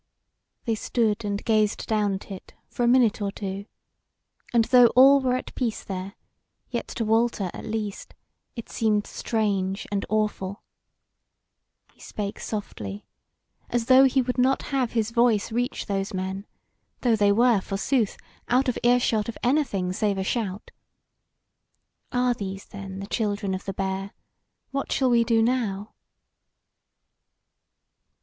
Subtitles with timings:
[0.65, 3.65] They stood and gazed down at it for a minute or two,
[4.51, 6.15] and though all were at peace there,
[6.71, 8.15] yet to Walter, at least,
[8.55, 10.63] it seemed strange and awful.
[11.93, 13.05] He spake softly,
[13.69, 16.47] as though he would not have his voice reach those men,
[17.01, 18.17] though they were, forsooth,
[18.49, 20.71] out of earshot of anything save a shout:
[22.11, 24.13] "Are these then the children of the Bear?
[24.71, 25.93] What shall we do now?"